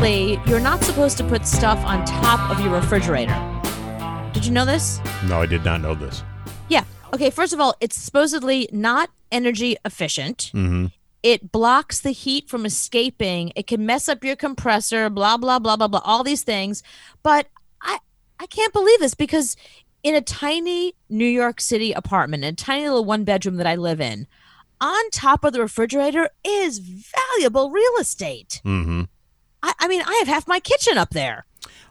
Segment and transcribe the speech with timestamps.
[0.00, 3.34] technically, you're not supposed to put stuff on top of your refrigerator.
[4.32, 4.98] Did you know this?
[5.26, 6.22] No, I did not know this.
[6.68, 6.84] Yeah.
[7.12, 10.52] Okay, first of all, it's supposedly not energy efficient.
[10.54, 10.86] Mm-hmm.
[11.22, 13.52] It blocks the heat from escaping.
[13.54, 16.82] It can mess up your compressor, blah, blah, blah, blah, blah, all these things.
[17.22, 17.48] But
[17.82, 17.98] I,
[18.38, 19.54] I can't believe this because
[20.02, 24.00] in a tiny New York City apartment, a tiny little one bedroom that I live
[24.00, 24.26] in,
[24.80, 28.62] on top of the refrigerator is valuable real estate.
[28.64, 29.02] Mm-hmm.
[29.62, 31.46] I, I mean, I have half my kitchen up there.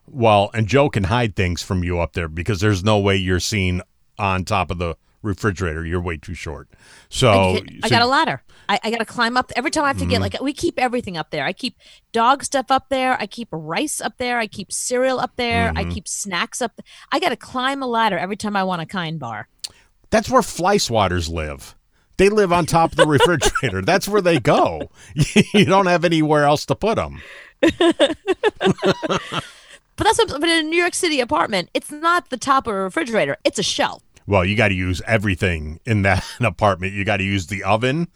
[0.07, 3.39] Well, and Joe can hide things from you up there because there's no way you're
[3.39, 3.81] seen
[4.17, 5.85] on top of the refrigerator.
[5.85, 6.69] You're way too short.
[7.09, 8.43] So I, I so- got a ladder.
[8.67, 9.51] I, I got to climb up.
[9.55, 10.21] Every time I have to get mm-hmm.
[10.21, 11.43] like we keep everything up there.
[11.43, 11.75] I keep
[12.11, 13.19] dog stuff up there.
[13.19, 14.37] I keep rice up there.
[14.37, 15.69] I keep cereal up there.
[15.75, 15.91] I mm-hmm.
[15.91, 16.79] keep snacks up.
[17.11, 19.47] I got to climb a ladder every time I want a kind bar.
[20.11, 21.75] That's where fly swatters live.
[22.19, 23.81] They live on top of the refrigerator.
[23.81, 24.91] That's where they go.
[25.53, 27.21] you don't have anywhere else to put them.
[29.99, 32.73] But that's what, but in a New York City apartment, it's not the top of
[32.73, 33.37] a refrigerator.
[33.45, 34.03] It's a shelf.
[34.27, 36.91] Well, you got to use everything in that apartment.
[36.91, 38.09] You got to use the oven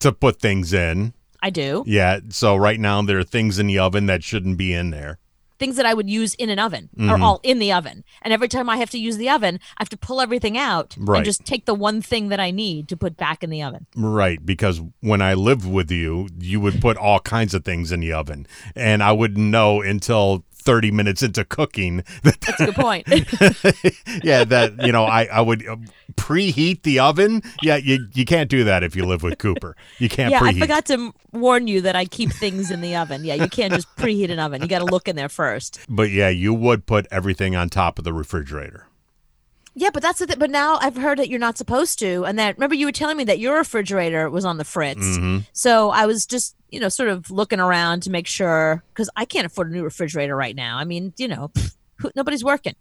[0.00, 1.12] to put things in.
[1.42, 2.20] I do Yeah.
[2.30, 5.18] So right now there are things in the oven that shouldn't be in there.
[5.60, 7.10] Things that I would use in an oven Mm-hmm.
[7.10, 8.02] are all in the oven.
[8.22, 10.96] And every time I have to use the oven, I have to pull everything out
[10.98, 11.18] Right.
[11.18, 13.86] and just take the one thing that I need to put back in the oven.
[13.94, 18.00] Right, because when I lived with you, you would put all kinds of things in
[18.00, 22.74] the oven, and I wouldn't know until 30 minutes into cooking that That's a good
[22.74, 23.08] point.
[24.24, 25.76] yeah that you know I I would uh,
[26.12, 27.42] preheat the oven.
[27.62, 29.76] Yeah, you you can't do that if you live with Cooper.
[29.98, 30.56] You can't yeah, preheat.
[30.56, 33.24] I forgot to warn you that I keep things in the oven.
[33.24, 34.62] Yeah, you can't just preheat an oven.
[34.62, 35.80] You got to look in there first.
[35.88, 38.86] But yeah, you would put everything on top of the refrigerator.
[39.74, 40.38] Yeah, but that's the thing.
[40.38, 42.24] But now I've heard that you're not supposed to.
[42.24, 45.00] And that remember you were telling me that your refrigerator was on the fritz.
[45.00, 45.38] Mm-hmm.
[45.52, 49.24] So I was just you know sort of looking around to make sure because I
[49.24, 50.78] can't afford a new refrigerator right now.
[50.78, 52.74] I mean, you know, pff, who, nobody's working.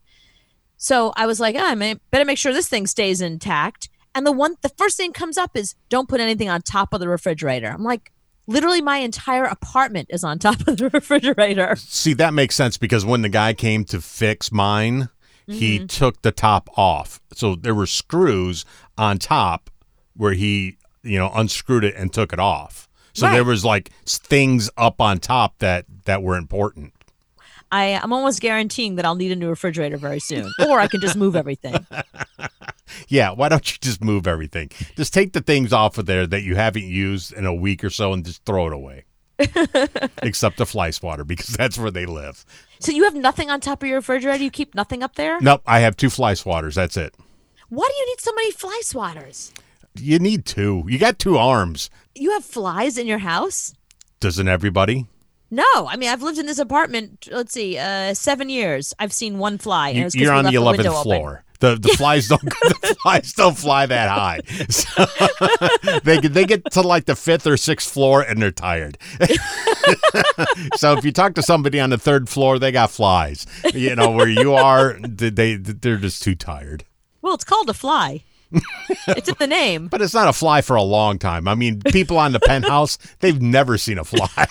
[0.78, 3.90] So I was like, oh, I may, better make sure this thing stays intact.
[4.16, 7.02] And the one, the first thing comes up is don't put anything on top of
[7.02, 7.68] the refrigerator.
[7.68, 8.14] I'm like,
[8.48, 11.76] literally, my entire apartment is on top of the refrigerator.
[11.76, 15.10] See, that makes sense because when the guy came to fix mine,
[15.50, 15.86] he Mm-hmm.
[15.88, 17.20] took the top off.
[17.34, 18.66] So there were screws
[18.98, 19.70] on top
[20.16, 22.88] where he, you know, unscrewed it and took it off.
[23.14, 26.94] So there was like s- things up on top that that were important.
[27.72, 31.02] I, I'm almost guaranteeing that I'll need a new refrigerator very soon, or I can
[31.02, 31.86] just move everything.
[33.08, 34.72] Yeah, why don't you just move everything?
[34.96, 37.90] Just take the things off of there that you haven't used in a week or
[37.92, 39.06] so and just throw it away.
[40.24, 42.46] Except the fly swatter because that's where they live.
[42.80, 44.44] So you have nothing on top of your refrigerator?
[44.44, 45.40] You keep nothing up there?
[45.42, 46.76] Nope, I have two fly swatters.
[46.76, 47.16] That's it.
[47.70, 49.52] Why do you need so many fly swatters?
[49.96, 50.84] You need two.
[50.88, 51.90] You got two arms.
[52.16, 53.74] You have flies in your house?
[54.20, 55.08] Doesn't everybody?
[55.52, 57.28] No, I mean I've lived in this apartment.
[57.32, 58.94] Let's see, uh, seven years.
[59.00, 59.90] I've seen one fly.
[59.90, 61.40] and it You, you're on the eleventh window open.
[61.60, 64.40] The the flies don't the flies don't fly that high.
[64.70, 65.06] So
[66.04, 68.98] they get- they get to like the fifth or sixth floor and they're tired.
[70.76, 73.46] so if you talk to somebody on the third floor, they got flies.
[73.74, 76.86] You know where you are, they- they're just too tired.
[77.22, 78.24] Well, it's called a fly.
[79.08, 79.90] it's in the name.
[79.90, 81.48] But it's not a fly for a long time.
[81.48, 84.48] I mean, people on the penthouse, they've never seen a fly.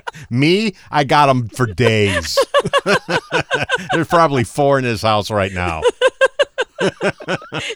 [0.30, 2.38] Me, I got them for days.
[3.92, 5.82] There's probably four in this house right now.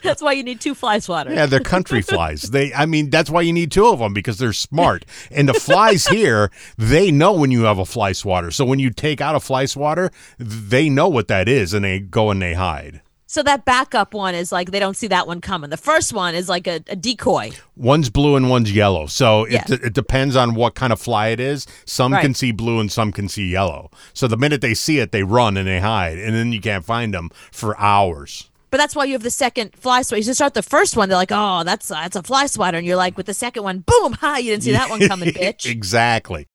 [0.01, 1.35] That's why you need two fly swatters.
[1.35, 2.43] Yeah, they're country flies.
[2.43, 5.05] They, I mean, that's why you need two of them because they're smart.
[5.31, 8.51] And the flies here, they know when you have a fly swatter.
[8.51, 11.99] So when you take out a fly swatter, they know what that is, and they
[11.99, 13.01] go and they hide.
[13.33, 15.71] So that backup one is like they don't see that one coming.
[15.71, 17.49] The first one is like a, a decoy.
[17.75, 19.07] One's blue and one's yellow.
[19.07, 19.63] So it, Yeah.
[19.87, 21.65] it depends on what kind of fly it is.
[21.87, 23.89] Some can see blue and some can see yellow.
[24.13, 26.85] So the minute they see it, they run and they hide, and then you can't
[26.85, 28.51] find them for hours.
[28.69, 30.19] But that's why you have the second fly swatter.
[30.19, 32.85] You just start the first one, they're like, "Oh, that's that's a fly swatter," and
[32.85, 34.37] you're like, with the second one, boom, ha!
[34.37, 35.65] You didn't see that one coming, bitch.
[35.65, 36.47] exactly.